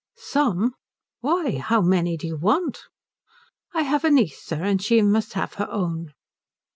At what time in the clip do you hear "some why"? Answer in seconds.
0.17-1.59